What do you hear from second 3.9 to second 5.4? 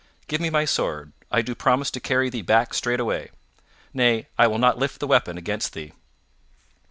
Nay, I will not lift the weapon